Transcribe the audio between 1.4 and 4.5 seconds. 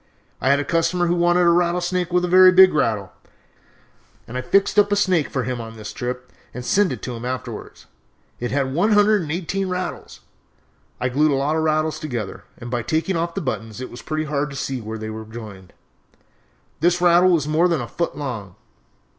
a rattlesnake with a very big rattle, and I